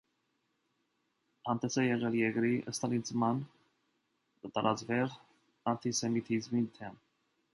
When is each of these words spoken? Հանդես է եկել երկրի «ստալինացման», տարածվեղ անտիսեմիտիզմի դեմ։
Հանդես 1.49 1.75
է 1.81 1.85
եկել 1.85 2.15
երկրի 2.19 2.55
«ստալինացման», 2.71 3.43
տարածվեղ 4.55 5.13
անտիսեմիտիզմի 5.73 6.65
դեմ։ 6.79 6.99